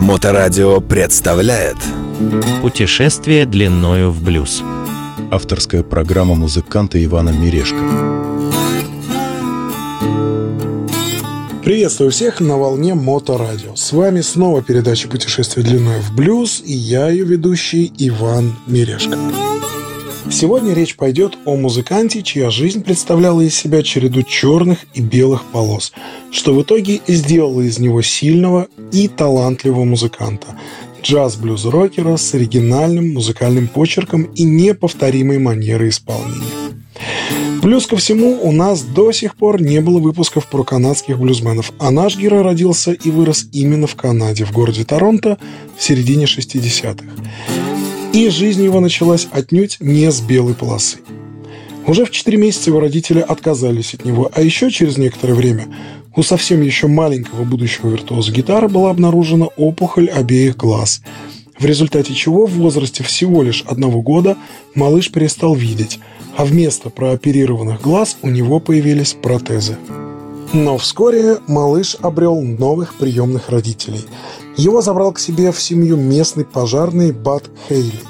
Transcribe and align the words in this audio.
Моторадио 0.00 0.80
представляет 0.80 1.76
Путешествие 2.62 3.46
длиною 3.46 4.10
в 4.10 4.20
блюз. 4.22 4.62
Авторская 5.30 5.84
программа 5.84 6.34
музыканта 6.34 7.02
Ивана 7.04 7.28
Мирешко. 7.30 7.78
Приветствую 11.62 12.10
всех 12.10 12.40
на 12.40 12.56
волне 12.56 12.94
Моторадио. 12.94 13.76
С 13.76 13.92
вами 13.92 14.20
снова 14.20 14.62
передача 14.62 15.06
«Путешествие 15.06 15.64
длиной 15.64 16.00
в 16.00 16.12
блюз» 16.16 16.60
и 16.64 16.72
я, 16.72 17.08
ее 17.08 17.24
ведущий 17.24 17.92
Иван 17.98 18.56
Мирешко. 18.66 19.16
Сегодня 20.30 20.74
речь 20.74 20.94
пойдет 20.94 21.38
о 21.46 21.56
музыканте, 21.56 22.22
чья 22.22 22.50
жизнь 22.50 22.82
представляла 22.82 23.40
из 23.40 23.54
себя 23.54 23.82
череду 23.82 24.22
черных 24.22 24.80
и 24.92 25.00
белых 25.00 25.44
полос, 25.44 25.92
что 26.30 26.54
в 26.54 26.62
итоге 26.62 27.00
и 27.06 27.14
сделало 27.14 27.62
из 27.62 27.78
него 27.78 28.02
сильного 28.02 28.68
и 28.92 29.08
талантливого 29.08 29.84
музыканта, 29.84 30.48
джаз-блюз-рокера 31.02 32.16
с 32.16 32.34
оригинальным 32.34 33.14
музыкальным 33.14 33.68
почерком 33.68 34.24
и 34.24 34.44
неповторимой 34.44 35.38
манерой 35.38 35.88
исполнения. 35.88 36.44
Плюс 37.62 37.86
ко 37.86 37.96
всему, 37.96 38.38
у 38.42 38.52
нас 38.52 38.82
до 38.82 39.12
сих 39.12 39.34
пор 39.34 39.60
не 39.60 39.80
было 39.80 39.98
выпусков 39.98 40.46
про 40.46 40.62
канадских 40.62 41.18
блюзменов, 41.18 41.72
а 41.78 41.90
наш 41.90 42.16
герой 42.16 42.42
родился 42.42 42.92
и 42.92 43.10
вырос 43.10 43.46
именно 43.52 43.86
в 43.86 43.96
Канаде, 43.96 44.44
в 44.44 44.52
городе 44.52 44.84
Торонто 44.84 45.38
в 45.76 45.82
середине 45.82 46.26
60-х 46.26 47.57
и 48.12 48.28
жизнь 48.30 48.64
его 48.64 48.80
началась 48.80 49.28
отнюдь 49.30 49.78
не 49.80 50.10
с 50.10 50.20
белой 50.20 50.54
полосы. 50.54 50.98
Уже 51.86 52.04
в 52.04 52.10
4 52.10 52.36
месяца 52.36 52.70
его 52.70 52.80
родители 52.80 53.20
отказались 53.20 53.94
от 53.94 54.04
него, 54.04 54.30
а 54.34 54.42
еще 54.42 54.70
через 54.70 54.98
некоторое 54.98 55.34
время 55.34 55.68
у 56.14 56.22
совсем 56.22 56.60
еще 56.62 56.86
маленького 56.86 57.44
будущего 57.44 57.88
виртуоза 57.88 58.32
гитары 58.32 58.68
была 58.68 58.90
обнаружена 58.90 59.46
опухоль 59.56 60.10
обеих 60.10 60.56
глаз, 60.56 61.00
в 61.58 61.64
результате 61.64 62.14
чего 62.14 62.46
в 62.46 62.52
возрасте 62.52 63.02
всего 63.04 63.42
лишь 63.42 63.62
одного 63.66 64.02
года 64.02 64.36
малыш 64.74 65.10
перестал 65.10 65.54
видеть, 65.54 65.98
а 66.36 66.44
вместо 66.44 66.90
прооперированных 66.90 67.80
глаз 67.80 68.16
у 68.22 68.30
него 68.30 68.60
появились 68.60 69.14
протезы. 69.14 69.76
Но 70.52 70.78
вскоре 70.78 71.38
малыш 71.46 71.96
обрел 72.00 72.40
новых 72.40 72.94
приемных 72.94 73.50
родителей. 73.50 74.00
Его 74.58 74.82
забрал 74.82 75.12
к 75.12 75.20
себе 75.20 75.52
в 75.52 75.62
семью 75.62 75.96
местный 75.96 76.44
пожарный 76.44 77.12
Бат 77.12 77.44
Хейли. 77.68 78.00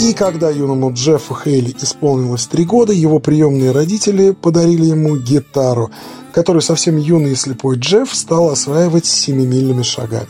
И 0.00 0.14
когда 0.14 0.50
юному 0.50 0.92
Джеффу 0.92 1.34
Хейли 1.34 1.74
исполнилось 1.82 2.46
три 2.46 2.64
года, 2.64 2.92
его 2.92 3.18
приемные 3.18 3.72
родители 3.72 4.30
подарили 4.30 4.86
ему 4.86 5.16
гитару, 5.16 5.90
которую 6.32 6.62
совсем 6.62 6.96
юный 6.96 7.32
и 7.32 7.34
слепой 7.34 7.76
Джефф 7.76 8.14
стал 8.14 8.50
осваивать 8.50 9.04
семимильными 9.04 9.82
шагами. 9.82 10.28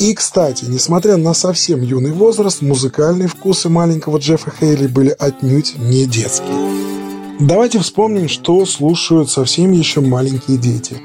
И, 0.00 0.14
кстати, 0.14 0.64
несмотря 0.64 1.16
на 1.16 1.32
совсем 1.32 1.80
юный 1.80 2.10
возраст, 2.10 2.60
музыкальные 2.60 3.28
вкусы 3.28 3.68
маленького 3.68 4.18
Джеффа 4.18 4.50
Хейли 4.50 4.88
были 4.88 5.14
отнюдь 5.16 5.76
не 5.78 6.06
детские. 6.06 6.56
Давайте 7.38 7.78
вспомним, 7.78 8.28
что 8.28 8.66
слушают 8.66 9.30
совсем 9.30 9.70
еще 9.70 10.00
маленькие 10.00 10.58
дети. 10.58 11.00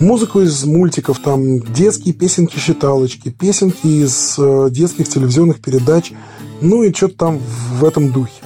Музыку 0.00 0.40
из 0.40 0.64
мультиков, 0.64 1.20
там 1.20 1.60
детские 1.60 2.12
песенки-считалочки, 2.12 3.30
песенки 3.30 3.86
из 3.86 4.34
э, 4.38 4.68
детских 4.70 5.08
телевизионных 5.08 5.60
передач, 5.60 6.12
ну 6.60 6.82
и 6.82 6.92
что-то 6.92 7.16
там 7.16 7.40
в 7.72 7.84
этом 7.84 8.12
духе. 8.12 8.42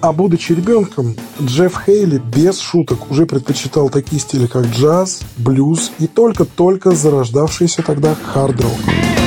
А 0.00 0.12
будучи 0.12 0.52
ребенком, 0.52 1.14
Джефф 1.40 1.82
Хейли 1.84 2.18
без 2.18 2.58
шуток 2.58 3.10
уже 3.10 3.26
предпочитал 3.26 3.90
такие 3.90 4.20
стили, 4.20 4.46
как 4.46 4.66
джаз, 4.66 5.20
блюз 5.36 5.92
и 5.98 6.06
только-только 6.06 6.92
зарождавшийся 6.92 7.82
тогда 7.82 8.14
хард-рок. 8.14 9.21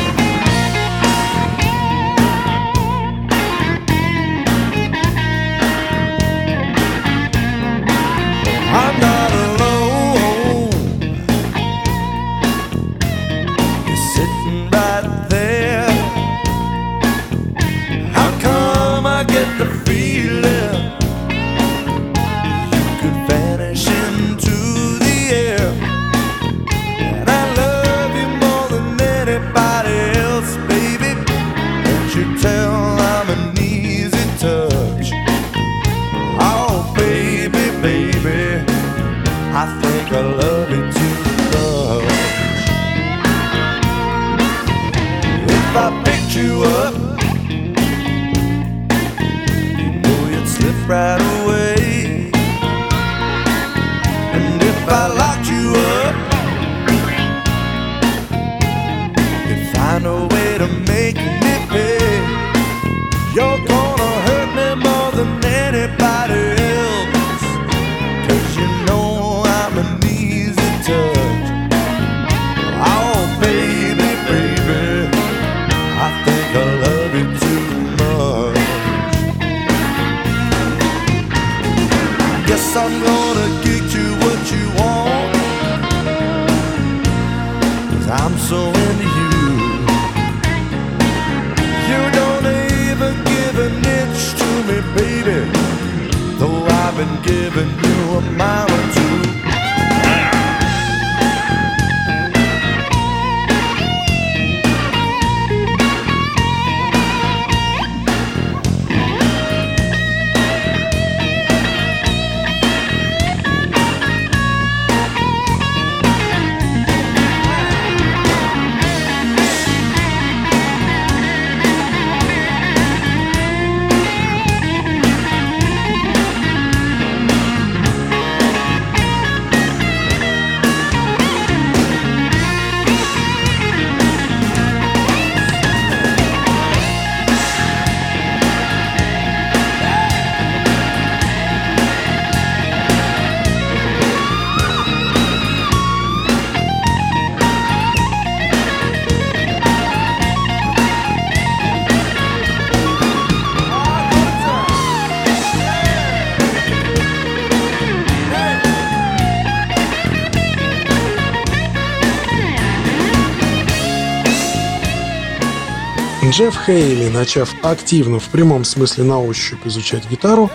Джефф 166.35 166.65
Хейли, 166.65 167.07
начав 167.07 167.55
активно 167.63 168.19
в 168.19 168.25
прямом 168.25 168.65
смысле 168.65 169.05
на 169.05 169.21
ощупь 169.21 169.65
изучать 169.65 170.09
гитару, 170.09 170.51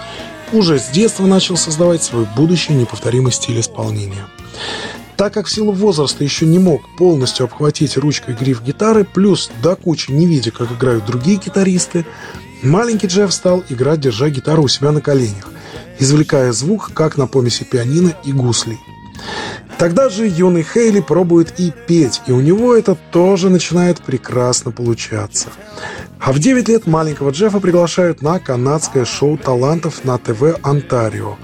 уже 0.52 0.78
с 0.78 0.88
детства 0.88 1.24
начал 1.24 1.56
создавать 1.56 2.02
свой 2.02 2.26
будущий 2.36 2.74
неповторимый 2.74 3.32
стиль 3.32 3.60
исполнения. 3.60 4.26
Так 5.16 5.32
как 5.32 5.46
в 5.46 5.50
силу 5.50 5.72
возраста 5.72 6.22
еще 6.22 6.44
не 6.44 6.58
мог 6.58 6.82
полностью 6.98 7.44
обхватить 7.44 7.96
ручкой 7.96 8.34
гриф 8.34 8.62
гитары, 8.62 9.04
плюс 9.04 9.50
до 9.62 9.74
кучи 9.74 10.10
не 10.10 10.26
видя, 10.26 10.50
как 10.50 10.70
играют 10.70 11.06
другие 11.06 11.38
гитаристы, 11.38 12.04
маленький 12.62 13.06
Джефф 13.06 13.32
стал 13.32 13.64
играть, 13.70 14.00
держа 14.00 14.28
гитару 14.28 14.64
у 14.64 14.68
себя 14.68 14.92
на 14.92 15.00
коленях, 15.00 15.48
извлекая 15.98 16.52
звук, 16.52 16.90
как 16.92 17.16
на 17.16 17.26
помеси 17.26 17.64
пианино 17.64 18.12
и 18.26 18.32
гуслей. 18.32 18.78
Тогда 19.80 20.10
же 20.10 20.28
юный 20.28 20.62
Хейли 20.62 21.00
пробует 21.00 21.58
и 21.58 21.72
петь, 21.86 22.20
и 22.26 22.32
у 22.32 22.40
него 22.40 22.74
это 22.74 22.98
тоже 23.10 23.48
начинает 23.48 24.02
прекрасно 24.02 24.72
получаться. 24.72 25.48
А 26.18 26.32
в 26.32 26.38
9 26.38 26.68
лет 26.68 26.86
маленького 26.86 27.30
Джеффа 27.30 27.60
приглашают 27.60 28.20
на 28.20 28.38
канадское 28.38 29.06
шоу 29.06 29.38
талантов 29.38 30.04
на 30.04 30.18
ТВ 30.18 30.58
«Онтарио», 30.62 31.38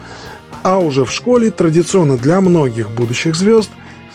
а 0.62 0.80
уже 0.80 1.06
в 1.06 1.12
школе, 1.12 1.50
традиционно 1.50 2.18
для 2.18 2.42
многих 2.42 2.90
будущих 2.90 3.36
звезд, 3.36 3.70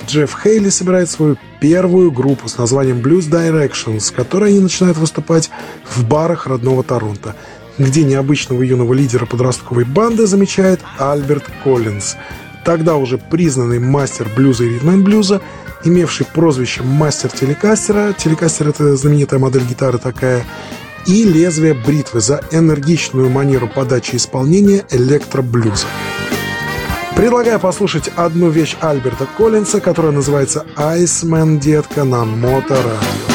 Джефф 0.06 0.38
Хейли 0.44 0.70
собирает 0.70 1.10
свою 1.10 1.38
первую 1.60 2.12
группу 2.12 2.48
с 2.48 2.60
названием 2.60 3.00
Blues 3.00 3.28
Direction, 3.28 4.00
с 4.00 4.12
которой 4.12 4.52
они 4.52 4.60
начинают 4.60 5.00
выступать 5.00 5.50
в 5.84 6.06
барах 6.06 6.46
родного 6.46 6.84
Торонто, 6.84 7.36
где 7.80 8.04
необычного 8.04 8.62
юного 8.62 8.94
лидера 8.94 9.26
подростковой 9.26 9.86
банды 9.86 10.28
замечает 10.28 10.80
Альберт 11.00 11.46
Коллинз, 11.64 12.18
тогда 12.64 12.96
уже 12.96 13.18
признанный 13.18 13.80
мастер 13.80 14.28
блюза 14.36 14.64
и 14.64 14.70
ритм 14.70 15.04
блюза, 15.04 15.42
имевший 15.84 16.26
прозвище 16.26 16.84
мастер 16.84 17.30
телекастера, 17.30 18.14
телекастер 18.14 18.70
это 18.70 18.96
знаменитая 18.96 19.40
модель 19.40 19.64
гитары 19.64 19.98
такая, 19.98 20.46
и 21.06 21.24
лезвие 21.24 21.74
бритвы 21.74 22.22
за 22.22 22.42
энергичную 22.52 23.30
манеру 23.30 23.68
подачи 23.68 24.16
исполнения 24.16 24.86
электроблюза. 24.92 25.88
Предлагаю 27.16 27.60
послушать 27.60 28.10
одну 28.16 28.50
вещь 28.50 28.78
Альберта 28.80 29.28
Коллинса, 29.38 29.80
которая 29.80 30.12
называется 30.12 30.66
«Айсмен, 30.76 31.60
детка» 31.60 32.04
на 32.04 32.24
Моторадио. 32.24 33.32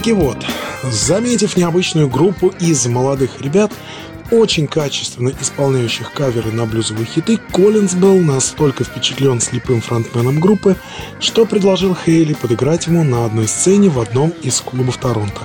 Таки 0.00 0.14
вот, 0.14 0.46
заметив 0.82 1.58
необычную 1.58 2.08
группу 2.08 2.54
из 2.58 2.86
молодых 2.86 3.42
ребят, 3.42 3.70
очень 4.30 4.66
качественно 4.66 5.30
исполняющих 5.38 6.10
каверы 6.14 6.52
на 6.52 6.64
блюзовые 6.64 7.04
хиты, 7.04 7.36
Коллинз 7.52 7.92
был 7.96 8.18
настолько 8.18 8.82
впечатлен 8.82 9.42
слепым 9.42 9.82
фронтменом 9.82 10.40
группы, 10.40 10.76
что 11.18 11.44
предложил 11.44 11.94
Хейли 11.94 12.32
подыграть 12.32 12.86
ему 12.86 13.04
на 13.04 13.26
одной 13.26 13.46
сцене 13.46 13.90
в 13.90 14.00
одном 14.00 14.30
из 14.42 14.62
клубов 14.62 14.96
Торонто, 14.96 15.42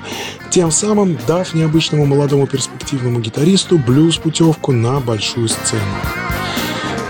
тем 0.51 0.71
самым 0.71 1.17
дав 1.27 1.53
необычному 1.53 2.05
молодому 2.05 2.47
перспективному 2.47 3.19
гитаристу 3.19 3.77
блюз-путевку 3.77 4.71
на 4.71 5.01
большую 5.01 5.49
сцену. 5.49 5.83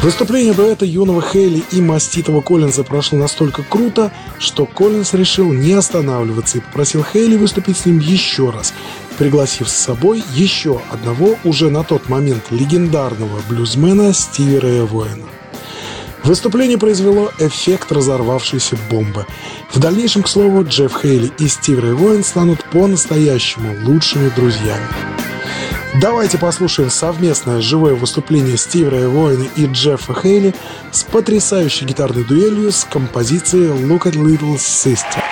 Выступление 0.05 0.53
дуэта 0.53 0.85
юного 0.85 1.19
Хейли 1.19 1.63
и 1.71 1.81
маститого 1.81 2.41
Коллинза 2.41 2.83
прошло 2.83 3.17
настолько 3.17 3.63
круто, 3.63 4.12
что 4.38 4.67
Коллинз 4.67 5.15
решил 5.15 5.51
не 5.51 5.74
останавливаться 5.74 6.59
и 6.59 6.62
попросил 6.62 7.03
Хейли 7.03 7.35
выступить 7.35 7.75
с 7.79 7.88
ним 7.88 7.97
еще 7.97 8.51
раз, 8.51 8.71
пригласив 9.17 9.67
с 9.67 9.74
собой 9.74 10.24
еще 10.35 10.79
одного 10.91 11.39
уже 11.43 11.71
на 11.71 11.83
тот 11.83 12.07
момент 12.07 12.51
легендарного 12.51 13.41
блюзмена 13.50 14.13
Стиви 14.13 14.59
Рэя 14.59 14.83
Воина. 14.83 15.25
Выступление 16.24 16.77
произвело 16.77 17.31
эффект 17.39 17.91
разорвавшейся 17.91 18.77
бомбы. 18.91 19.25
В 19.71 19.79
дальнейшем, 19.79 20.21
к 20.21 20.27
слову, 20.27 20.63
Джефф 20.63 21.01
Хейли 21.01 21.31
и 21.39 21.47
Стив 21.47 21.79
Рэй 21.79 21.93
Воин 21.93 22.24
станут 22.24 22.63
по-настоящему 22.65 23.75
лучшими 23.83 24.29
друзьями. 24.35 24.85
Давайте 26.01 26.37
послушаем 26.37 26.89
совместное 26.89 27.61
живое 27.61 27.95
выступление 27.95 28.57
Стива 28.57 29.07
Воина 29.07 29.47
и 29.55 29.65
Джеффа 29.65 30.13
Хейли 30.13 30.53
с 30.91 31.03
потрясающей 31.03 31.85
гитарной 31.85 32.25
дуэлью 32.25 32.71
с 32.71 32.83
композицией 32.83 33.69
«Look 33.69 34.03
at 34.03 34.13
Little 34.13 34.57
Sister». 34.57 35.23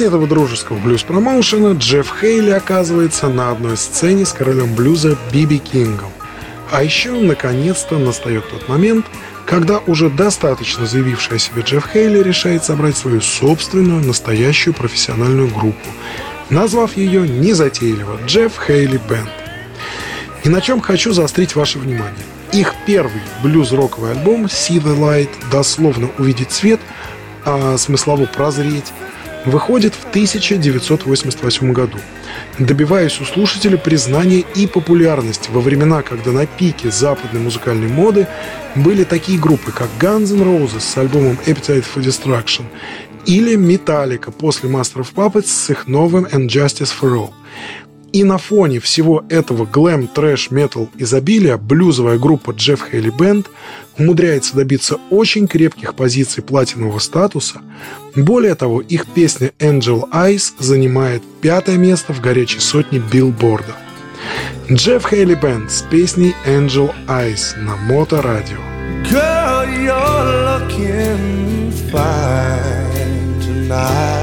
Результате 0.00 0.04
этого 0.04 0.26
дружеского 0.26 0.78
блюз-промоушена 0.78 1.72
Джефф 1.72 2.14
Хейли 2.20 2.50
оказывается 2.50 3.28
на 3.28 3.50
одной 3.50 3.76
сцене 3.76 4.24
с 4.24 4.32
королем 4.32 4.74
блюза 4.74 5.16
Биби 5.32 5.58
Кингом. 5.58 6.10
А 6.70 6.82
еще, 6.82 7.12
наконец-то, 7.12 7.98
настает 7.98 8.48
тот 8.48 8.68
момент, 8.68 9.04
когда 9.44 9.78
уже 9.86 10.08
достаточно 10.08 10.86
заявивший 10.86 11.36
о 11.36 11.38
себе 11.38 11.62
Джефф 11.62 11.86
Хейли 11.92 12.22
решает 12.22 12.64
собрать 12.64 12.96
свою 12.96 13.20
собственную, 13.20 14.04
настоящую 14.04 14.74
профессиональную 14.74 15.48
группу, 15.48 15.88
назвав 16.48 16.96
ее 16.96 17.28
незатейливо 17.28 18.20
«Джефф 18.26 18.52
Хейли 18.66 19.00
Бенд». 19.08 19.28
И 20.44 20.48
на 20.48 20.60
чем 20.60 20.80
хочу 20.80 21.12
заострить 21.12 21.54
ваше 21.54 21.78
внимание. 21.78 22.24
Их 22.52 22.74
первый 22.86 23.22
блюз-роковый 23.42 24.12
альбом 24.12 24.46
«See 24.46 24.80
the 24.82 24.96
Light» 24.96 25.30
дословно 25.50 26.08
«Увидеть 26.18 26.52
свет», 26.52 26.80
а 27.44 27.76
смыслово 27.76 28.26
«Прозреть» 28.26 28.92
выходит 29.44 29.94
в 29.94 30.08
1988 30.08 31.72
году, 31.72 31.98
добиваясь 32.58 33.20
у 33.20 33.24
слушателя 33.24 33.76
признания 33.76 34.44
и 34.54 34.66
популярности 34.66 35.50
во 35.50 35.60
времена, 35.60 36.02
когда 36.02 36.32
на 36.32 36.46
пике 36.46 36.90
западной 36.90 37.40
музыкальной 37.40 37.88
моды 37.88 38.26
были 38.74 39.04
такие 39.04 39.38
группы, 39.38 39.72
как 39.72 39.88
Guns 39.98 40.32
N' 40.34 40.42
Roses 40.42 40.80
с 40.80 40.96
альбомом 40.96 41.38
Appetite 41.46 41.84
for 41.94 42.02
Destruction 42.02 42.64
или 43.26 43.56
Metallica 43.56 44.30
после 44.30 44.70
Master 44.70 45.02
of 45.02 45.14
Puppets 45.14 45.46
с 45.46 45.70
их 45.70 45.86
новым 45.86 46.24
And 46.26 46.48
Justice 46.48 46.90
for 46.98 47.14
All. 47.14 47.30
И 48.12 48.24
на 48.24 48.38
фоне 48.38 48.80
всего 48.80 49.24
этого 49.28 49.64
глэм, 49.64 50.08
трэш, 50.08 50.50
метал 50.50 50.88
изобилия 50.96 51.56
блюзовая 51.56 52.18
группа 52.18 52.50
Jeff 52.50 52.80
Haley 52.92 53.16
Band 53.16 53.46
умудряется 53.98 54.56
добиться 54.56 54.98
очень 55.10 55.46
крепких 55.46 55.94
позиций 55.94 56.42
платинового 56.42 56.98
статуса. 56.98 57.60
Более 58.16 58.54
того, 58.56 58.80
их 58.80 59.06
песня 59.06 59.52
Angel 59.58 60.10
Eyes 60.10 60.54
занимает 60.58 61.22
пятое 61.40 61.76
место 61.76 62.12
в 62.12 62.20
горячей 62.20 62.60
сотне 62.60 62.98
билборда. 62.98 63.76
Джефф 64.70 65.06
Хейли 65.08 65.34
Бенд 65.34 65.70
с 65.70 65.82
песней 65.82 66.34
Angel 66.46 66.92
Eyes 67.06 67.56
на 67.58 67.76
Моторадио. 67.76 68.58
Girl, 69.10 69.66
you're 69.66 70.34
looking 70.44 71.72
fine 71.90 73.40
tonight. 73.40 74.19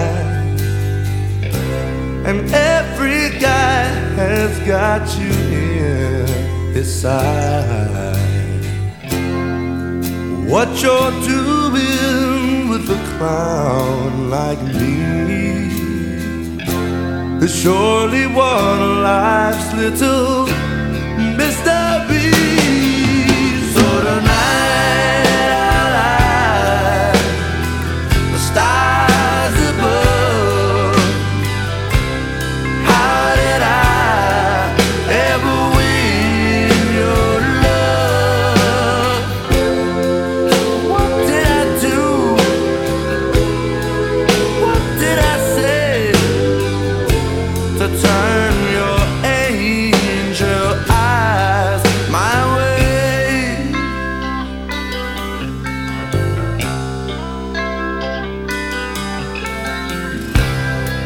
Got 4.68 5.08
you 5.18 5.30
in 5.30 6.28
his 6.74 6.94
side. 7.02 8.66
What 10.46 10.68
you're 10.84 11.12
doing 11.22 12.68
with 12.68 12.90
a 12.90 13.00
clown 13.18 14.30
like 14.30 14.62
me 14.62 15.70
is 17.46 17.56
surely 17.62 18.28
one 18.28 18.82
of 18.82 18.98
life's 19.12 19.74
little 19.74 20.48
mysteries. 21.38 22.34
So 23.74 23.86
tonight. 24.04 24.37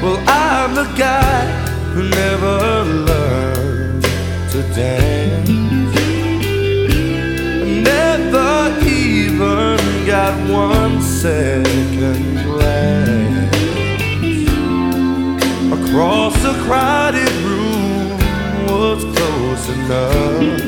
Well, 0.02 0.18
I'm 0.28 0.74
the 0.74 0.92
guy 0.98 1.46
who 1.94 2.10
never 2.10 2.84
learned 3.06 4.04
to 4.50 4.64
dance. 4.74 5.48
Never 7.84 8.80
even 8.84 9.78
got 10.08 10.34
one 10.50 11.00
second 11.04 12.34
glance 12.44 13.52
across 15.72 16.36
a 16.46 16.54
crowded 16.66 17.32
room 17.44 18.18
was 18.66 19.04
close 19.16 19.70
enough. 19.70 20.61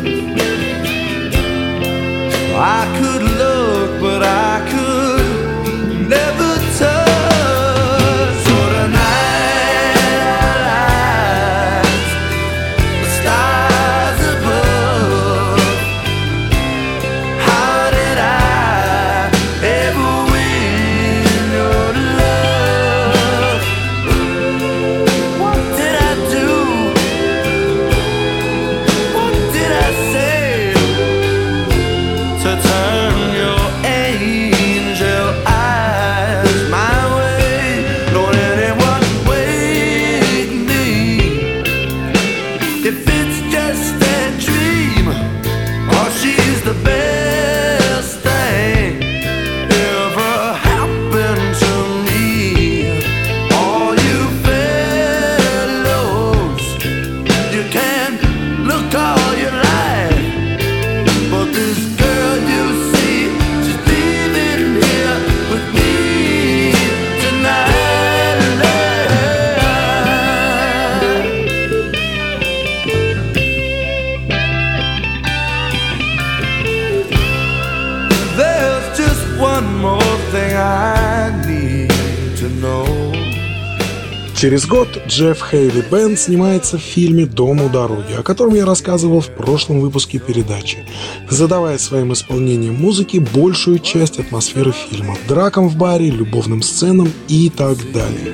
Джефф 85.07 85.43
Хейли 85.51 85.83
Бенд 85.91 86.17
снимается 86.17 86.77
в 86.77 86.81
фильме 86.81 87.25
«Дом 87.25 87.61
у 87.61 87.69
дороги», 87.69 88.13
о 88.17 88.23
котором 88.23 88.55
я 88.55 88.65
рассказывал 88.65 89.19
в 89.19 89.27
прошлом 89.27 89.81
выпуске 89.81 90.17
передачи, 90.17 90.85
задавая 91.29 91.77
своим 91.77 92.13
исполнением 92.13 92.75
музыки 92.75 93.17
большую 93.17 93.79
часть 93.79 94.19
атмосферы 94.19 94.71
фильма, 94.71 95.17
дракам 95.27 95.67
в 95.67 95.75
баре, 95.75 96.09
любовным 96.09 96.61
сценам 96.61 97.11
и 97.27 97.49
так 97.49 97.77
далее. 97.91 98.33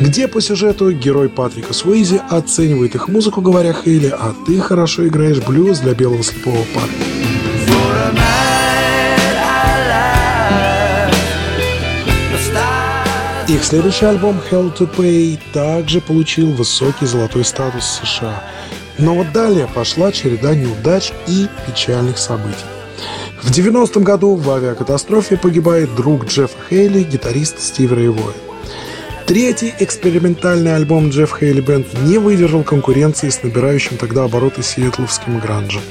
Где 0.00 0.26
по 0.26 0.40
сюжету 0.40 0.90
герой 0.90 1.28
Патрика 1.28 1.74
Суэйзи 1.74 2.20
оценивает 2.30 2.94
их 2.94 3.08
музыку, 3.08 3.42
говоря 3.42 3.74
Хейли, 3.74 4.08
а 4.08 4.34
ты 4.46 4.60
хорошо 4.60 5.06
играешь 5.06 5.42
блюз 5.42 5.80
для 5.80 5.94
белого 5.94 6.22
слепого 6.22 6.64
парня. 6.74 8.43
Их 13.54 13.62
следующий 13.62 14.06
альбом 14.06 14.40
Hell 14.50 14.76
to 14.76 14.90
Pay 14.92 15.38
также 15.52 16.00
получил 16.00 16.50
высокий 16.50 17.06
золотой 17.06 17.44
статус 17.44 18.00
США. 18.02 18.42
Но 18.98 19.14
вот 19.14 19.30
далее 19.30 19.68
пошла 19.72 20.10
череда 20.10 20.56
неудач 20.56 21.12
и 21.28 21.46
печальных 21.64 22.18
событий. 22.18 22.66
В 23.40 23.52
90-м 23.52 24.02
году 24.02 24.34
в 24.34 24.50
авиакатастрофе 24.50 25.36
погибает 25.36 25.94
друг 25.94 26.26
Джеффа 26.26 26.56
Хейли, 26.68 27.04
гитарист 27.04 27.60
Стив 27.60 27.92
Рейвой. 27.92 28.34
Третий 29.24 29.72
экспериментальный 29.78 30.74
альбом 30.74 31.10
Джефф 31.10 31.38
Хейли 31.38 31.60
Бенд 31.60 31.86
не 32.02 32.18
выдержал 32.18 32.64
конкуренции 32.64 33.28
с 33.28 33.44
набирающим 33.44 33.98
тогда 33.98 34.24
обороты 34.24 34.64
сиэтловским 34.64 35.38
гранжем 35.38 35.82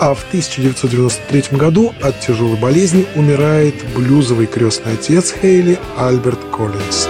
а 0.00 0.14
в 0.14 0.24
1993 0.28 1.58
году 1.58 1.94
от 2.00 2.20
тяжелой 2.20 2.56
болезни 2.58 3.06
умирает 3.14 3.74
блюзовый 3.94 4.46
крестный 4.46 4.94
отец 4.94 5.32
Хейли 5.32 5.78
Альберт 5.96 6.38
Коллинз. 6.52 7.08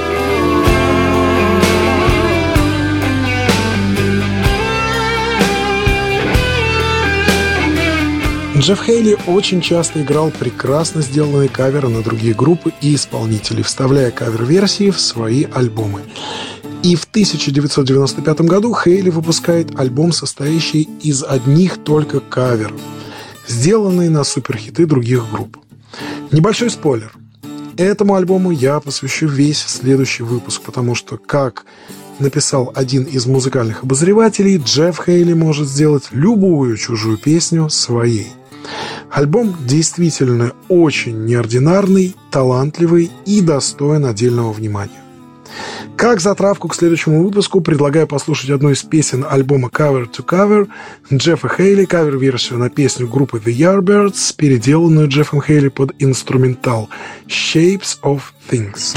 Джефф 8.57 8.83
Хейли 8.83 9.17
очень 9.29 9.61
часто 9.61 10.03
играл 10.03 10.33
прекрасно 10.33 11.01
сделанные 11.01 11.49
каверы 11.49 11.89
на 11.89 12.03
другие 12.03 12.35
группы 12.35 12.73
и 12.81 12.97
исполнителей, 12.97 13.63
вставляя 13.63 14.11
кавер-версии 14.11 14.91
в 14.91 15.01
свои 15.01 15.45
альбомы. 15.45 16.01
И 16.83 16.95
в 16.95 17.05
1995 17.05 18.41
году 18.43 18.75
Хейли 18.75 19.11
выпускает 19.11 19.79
альбом, 19.79 20.13
состоящий 20.13 20.89
из 21.03 21.25
одних 21.25 21.79
только 21.79 22.21
каверов, 22.21 22.81
сделанные 23.47 24.11
на 24.11 24.23
суперхиты 24.23 24.87
других 24.87 25.29
групп. 25.31 25.59
Небольшой 26.31 26.71
спойлер. 26.71 27.13
Этому 27.77 28.15
альбому 28.15 28.51
я 28.51 28.81
посвящу 28.81 29.27
весь 29.27 29.59
следующий 29.59 30.23
выпуск, 30.23 30.63
потому 30.63 30.95
что, 30.95 31.17
как 31.17 31.65
написал 32.19 32.73
один 32.75 33.05
из 33.05 33.27
музыкальных 33.27 33.83
обозревателей, 33.83 34.59
Джефф 34.59 35.01
Хейли 35.05 35.33
может 35.33 35.69
сделать 35.69 36.09
любую 36.11 36.77
чужую 36.77 37.19
песню 37.19 37.69
своей. 37.71 38.29
Альбом 39.11 39.57
действительно 39.67 40.53
очень 40.69 41.25
неординарный, 41.25 42.15
талантливый 42.31 43.11
и 43.27 43.41
достоин 43.41 44.05
отдельного 44.05 44.53
внимания. 44.53 45.03
Как 45.99 46.21
затравку 46.21 46.69
к 46.69 46.77
следующему 46.77 47.25
выпуску 47.25 47.61
предлагаю 47.61 48.07
послушать 48.07 48.51
одну 48.51 48.71
из 48.71 48.85
песен 48.85 49.27
альбома 49.29 49.69
Cover 49.69 50.09
to 50.09 50.25
Cover 50.25 50.69
Джеффа 51.13 51.49
Хейли, 51.49 51.87
кавер-версию 51.87 52.61
на 52.61 52.71
песню 52.71 53.09
группы 53.09 53.39
The 53.39 53.53
Yardbirds, 53.53 54.37
переделанную 54.37 55.09
Джеффом 55.09 55.43
Хейли 55.43 55.67
под 55.67 55.97
инструментал 55.99 56.89
Shapes 57.27 57.99
of 58.05 58.21
Things. 58.49 58.97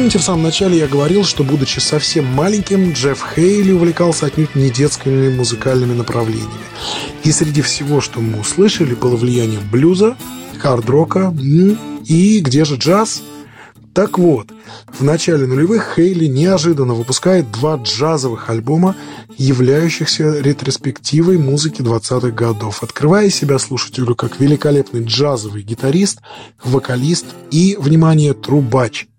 Помните, 0.00 0.18
в 0.18 0.22
самом 0.22 0.44
начале 0.44 0.78
я 0.78 0.88
говорил, 0.88 1.24
что, 1.24 1.44
будучи 1.44 1.78
совсем 1.78 2.24
маленьким, 2.24 2.92
Джефф 2.94 3.22
Хейли 3.34 3.72
увлекался 3.72 4.24
отнюдь 4.24 4.54
не 4.54 4.70
детскими 4.70 5.28
музыкальными 5.28 5.92
направлениями. 5.92 6.48
И 7.22 7.30
среди 7.30 7.60
всего, 7.60 8.00
что 8.00 8.20
мы 8.20 8.40
услышали, 8.40 8.94
было 8.94 9.14
влияние 9.14 9.60
блюза, 9.60 10.16
хард-рока 10.58 11.36
и 12.06 12.40
где 12.40 12.64
же 12.64 12.76
джаз? 12.76 13.22
Так 13.92 14.18
вот, 14.18 14.50
в 14.88 15.04
начале 15.04 15.46
нулевых 15.46 15.92
Хейли 15.96 16.28
неожиданно 16.28 16.94
выпускает 16.94 17.50
два 17.50 17.76
джазовых 17.76 18.48
альбома, 18.48 18.96
являющихся 19.36 20.40
ретроспективой 20.40 21.36
музыки 21.36 21.82
20-х 21.82 22.30
годов, 22.30 22.82
открывая 22.82 23.28
себя 23.28 23.58
слушателю 23.58 24.14
как 24.14 24.40
великолепный 24.40 25.04
джазовый 25.04 25.60
гитарист, 25.60 26.20
вокалист 26.64 27.26
и, 27.50 27.76
внимание, 27.78 28.32
трубач. 28.32 29.09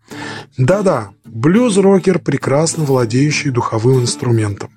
Да-да, 0.58 1.10
блюз-рокер, 1.26 2.20
прекрасно 2.20 2.84
владеющий 2.84 3.52
духовым 3.52 4.02
инструментом. 4.02 4.70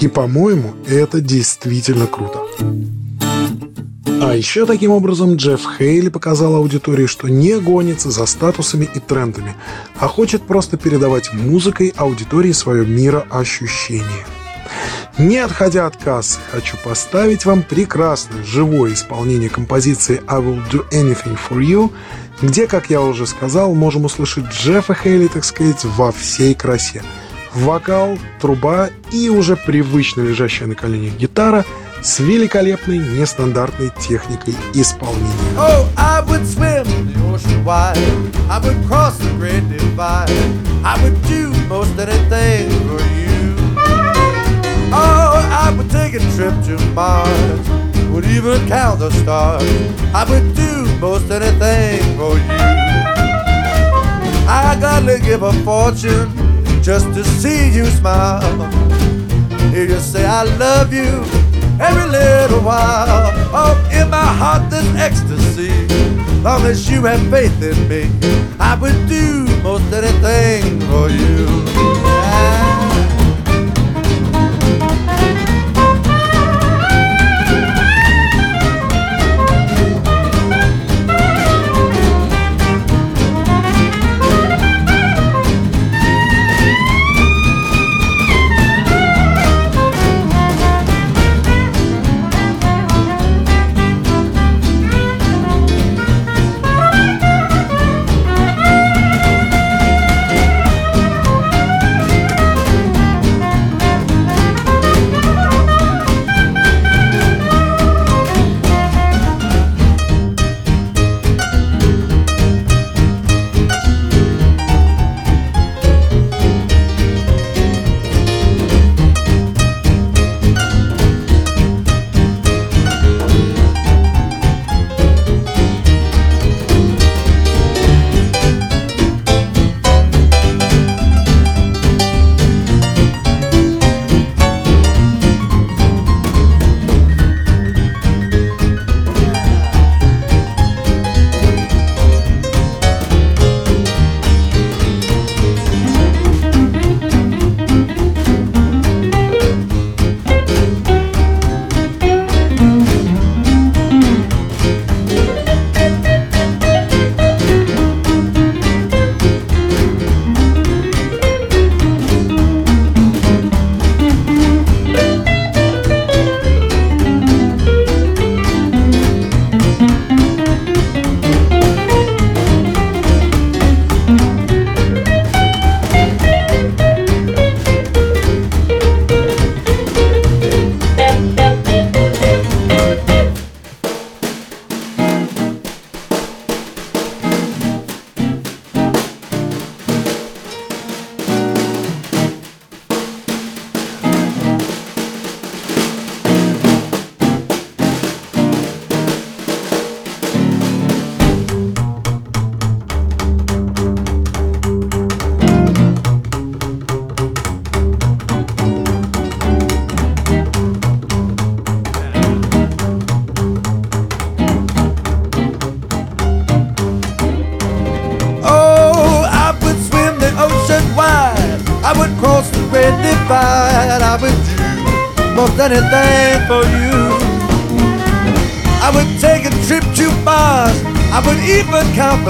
И, 0.00 0.08
по-моему, 0.08 0.74
это 0.88 1.20
действительно 1.20 2.06
круто. 2.06 2.40
А 4.22 4.34
еще 4.34 4.66
таким 4.66 4.90
образом 4.90 5.36
Джефф 5.36 5.60
Хейли 5.78 6.10
показал 6.10 6.54
аудитории, 6.54 7.06
что 7.06 7.28
не 7.28 7.58
гонится 7.58 8.10
за 8.10 8.26
статусами 8.26 8.88
и 8.94 9.00
трендами, 9.00 9.54
а 9.98 10.08
хочет 10.08 10.42
просто 10.42 10.76
передавать 10.76 11.32
музыкой 11.32 11.94
аудитории 11.96 12.52
свое 12.52 12.84
мироощущение. 12.84 14.26
Не 15.18 15.38
отходя 15.38 15.86
от 15.86 15.96
кассы, 15.96 16.38
хочу 16.50 16.76
поставить 16.84 17.44
вам 17.44 17.62
прекрасное 17.62 18.44
живое 18.44 18.92
исполнение 18.92 19.50
композиции 19.50 20.22
«I 20.26 20.40
will 20.40 20.62
do 20.70 20.88
anything 20.90 21.38
for 21.48 21.58
you», 21.58 21.90
где, 22.42 22.66
как 22.66 22.90
я 22.90 23.00
уже 23.00 23.26
сказал, 23.26 23.74
можем 23.74 24.04
услышать 24.04 24.46
Джеффа 24.46 24.94
Хейли, 24.94 25.28
так 25.28 25.44
сказать, 25.44 25.84
во 25.84 26.12
всей 26.12 26.54
красе. 26.54 27.02
Вокал, 27.54 28.18
труба 28.40 28.90
и 29.10 29.28
уже 29.28 29.56
привычно 29.56 30.22
лежащая 30.22 30.68
на 30.68 30.74
коленях 30.74 31.14
гитара 31.14 31.64
с 32.00 32.20
великолепной 32.20 32.98
нестандартной 32.98 33.90
техникой 34.00 34.54
исполнения. 34.74 35.28
Oh. 46.96 47.89
Would 48.12 48.24
even 48.26 48.66
count 48.68 49.00
the 49.00 49.10
stars. 49.10 49.62
I 50.14 50.24
would 50.28 50.54
do 50.54 50.98
most 50.98 51.30
anything 51.30 52.16
for 52.18 52.36
you. 52.36 52.60
I 54.48 54.76
gotta 54.80 55.18
give 55.18 55.42
a 55.42 55.52
fortune 55.64 56.30
just 56.82 57.06
to 57.14 57.24
see 57.24 57.70
you 57.70 57.86
smile. 57.86 58.70
Hear 59.70 59.84
you 59.84 60.00
say 60.00 60.26
I 60.26 60.42
love 60.42 60.92
you 60.92 61.22
every 61.80 62.06
little 62.10 62.60
while. 62.60 63.30
Oh, 63.52 63.90
in 63.92 64.10
my 64.10 64.26
heart 64.40 64.70
there's 64.70 64.94
ecstasy. 64.96 65.72
long 66.42 66.64
as 66.64 66.90
you 66.90 67.04
have 67.04 67.20
faith 67.30 67.62
in 67.62 67.88
me, 67.88 68.10
I 68.58 68.74
would 68.80 69.08
do 69.08 69.44
most 69.62 69.92
anything 69.92 70.80
for 70.88 71.08
you. 71.08 71.49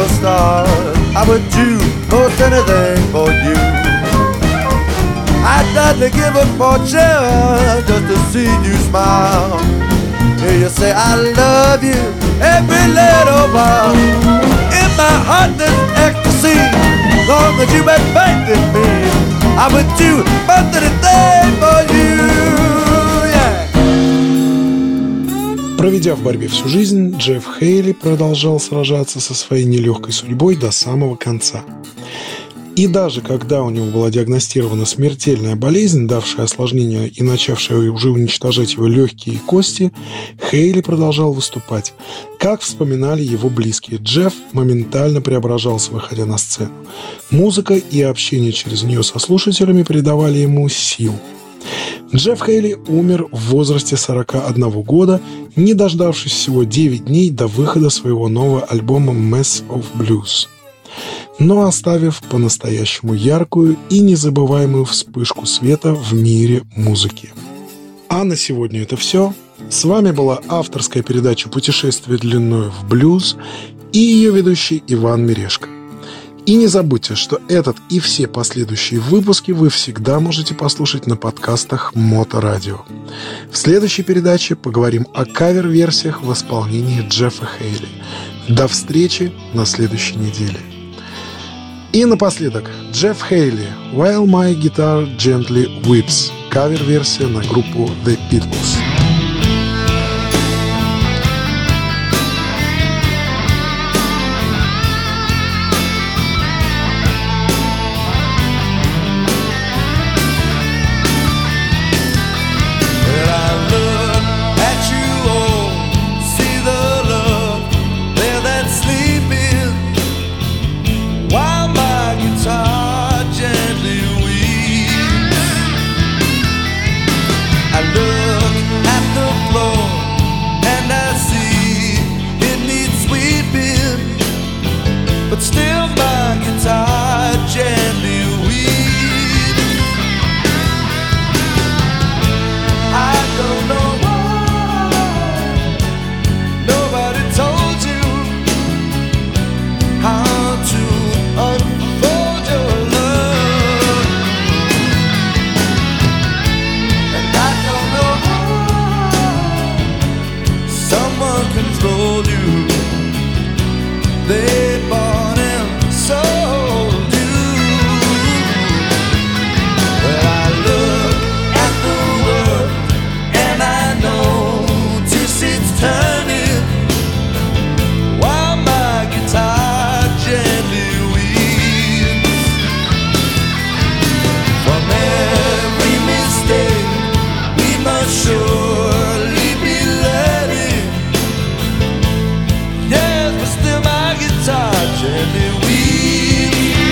Stars. 0.08 0.96
I 1.16 1.24
would 1.28 1.42
do 1.50 1.78
most 2.10 2.40
anything 2.40 3.02
for 3.10 3.28
you. 3.30 3.58
I'd 5.42 5.66
gladly 5.72 6.10
give 6.10 6.36
a 6.36 6.46
fortune 6.58 7.82
just 7.88 8.06
to 8.10 8.16
see 8.30 8.50
you 8.66 8.74
smile. 8.88 9.58
Hear 10.38 10.56
you 10.62 10.68
say 10.68 10.92
I 10.92 11.16
love 11.16 11.82
you 11.82 12.00
every 12.40 12.86
little 13.00 13.46
while. 13.54 13.94
In 14.80 14.90
my 14.96 15.16
heart 15.28 15.56
there's 15.58 15.80
ecstasy. 16.06 16.58
Long 17.28 17.58
as 17.60 17.72
you 17.74 17.82
had 17.82 18.02
faith 18.14 18.46
in 18.56 18.62
me, 18.74 18.88
I 19.58 19.66
would 19.72 19.88
do 19.98 20.22
most 20.46 20.70
anything 20.78 21.50
for 21.60 21.80
you. 21.84 21.89
Проведя 25.90 26.14
в 26.14 26.22
борьбе 26.22 26.46
всю 26.46 26.68
жизнь, 26.68 27.16
Джефф 27.16 27.44
Хейли 27.58 27.90
продолжал 27.90 28.60
сражаться 28.60 29.18
со 29.18 29.34
своей 29.34 29.64
нелегкой 29.64 30.12
судьбой 30.12 30.54
до 30.54 30.70
самого 30.70 31.16
конца. 31.16 31.64
И 32.76 32.86
даже 32.86 33.22
когда 33.22 33.64
у 33.64 33.70
него 33.70 33.86
была 33.86 34.08
диагностирована 34.08 34.86
смертельная 34.86 35.56
болезнь, 35.56 36.06
давшая 36.06 36.44
осложнения 36.44 37.06
и 37.06 37.24
начавшая 37.24 37.90
уже 37.90 38.10
уничтожать 38.10 38.74
его 38.74 38.86
легкие 38.86 39.34
и 39.34 39.38
кости, 39.38 39.90
Хейли 40.48 40.80
продолжал 40.80 41.32
выступать. 41.32 41.92
Как 42.38 42.60
вспоминали 42.60 43.24
его 43.24 43.50
близкие, 43.50 43.98
Джефф 44.00 44.32
моментально 44.52 45.20
преображался, 45.20 45.90
выходя 45.90 46.24
на 46.24 46.38
сцену. 46.38 46.70
Музыка 47.32 47.74
и 47.74 48.00
общение 48.02 48.52
через 48.52 48.84
нее 48.84 49.02
со 49.02 49.18
слушателями 49.18 49.82
придавали 49.82 50.38
ему 50.38 50.68
сил. 50.68 51.14
Джефф 52.14 52.42
Хейли 52.44 52.76
умер 52.88 53.28
в 53.30 53.50
возрасте 53.50 53.96
41 53.96 54.70
года, 54.82 55.20
не 55.56 55.74
дождавшись 55.74 56.32
всего 56.32 56.64
9 56.64 57.04
дней 57.04 57.30
до 57.30 57.46
выхода 57.46 57.90
своего 57.90 58.28
нового 58.28 58.62
альбома 58.62 59.12
«Mess 59.12 59.64
of 59.68 59.84
Blues» 59.94 60.48
но 61.40 61.66
оставив 61.66 62.22
по-настоящему 62.24 63.14
яркую 63.14 63.76
и 63.88 64.00
незабываемую 64.00 64.84
вспышку 64.84 65.46
света 65.46 65.94
в 65.94 66.12
мире 66.12 66.62
музыки. 66.76 67.30
А 68.08 68.24
на 68.24 68.36
сегодня 68.36 68.82
это 68.82 68.96
все. 68.96 69.34
С 69.70 69.84
вами 69.84 70.10
была 70.10 70.40
авторская 70.48 71.02
передача 71.02 71.48
«Путешествие 71.48 72.18
длиною 72.18 72.70
в 72.70 72.86
блюз» 72.86 73.36
и 73.92 73.98
ее 73.98 74.32
ведущий 74.32 74.82
Иван 74.86 75.24
Мирешко. 75.24 75.68
И 76.46 76.56
не 76.56 76.66
забудьте, 76.66 77.14
что 77.14 77.40
этот 77.48 77.76
и 77.90 78.00
все 78.00 78.26
последующие 78.26 79.00
выпуски 79.00 79.52
вы 79.52 79.68
всегда 79.68 80.20
можете 80.20 80.54
послушать 80.54 81.06
на 81.06 81.16
подкастах 81.16 81.94
Моторадио. 81.94 82.80
В 83.50 83.56
следующей 83.56 84.02
передаче 84.02 84.56
поговорим 84.56 85.06
о 85.14 85.24
кавер-версиях 85.24 86.22
в 86.22 86.32
исполнении 86.32 87.06
Джеффа 87.08 87.46
Хейли. 87.58 87.88
До 88.48 88.66
встречи 88.68 89.32
на 89.54 89.66
следующей 89.66 90.16
неделе. 90.16 90.58
И 91.92 92.04
напоследок, 92.04 92.70
Джефф 92.92 93.20
Хейли 93.28 93.66
«While 93.92 94.24
My 94.24 94.54
Guitar 94.54 95.16
Gently 95.16 95.82
Weeps» 95.82 96.30
кавер-версия 96.50 97.26
на 97.26 97.42
группу 97.42 97.90
The 98.04 98.18
Beatles. 98.30 98.89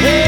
Hey. 0.00 0.27